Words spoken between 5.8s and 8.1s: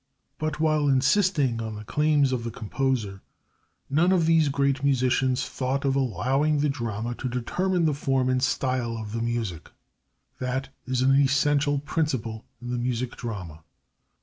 of allowing the drama to determine the